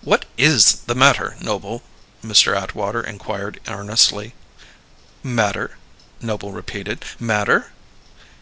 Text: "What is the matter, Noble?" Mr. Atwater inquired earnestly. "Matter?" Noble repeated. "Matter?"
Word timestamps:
"What 0.00 0.24
is 0.38 0.76
the 0.86 0.94
matter, 0.94 1.36
Noble?" 1.42 1.82
Mr. 2.24 2.56
Atwater 2.58 3.02
inquired 3.02 3.60
earnestly. 3.68 4.32
"Matter?" 5.22 5.76
Noble 6.22 6.52
repeated. 6.52 7.04
"Matter?" 7.20 7.70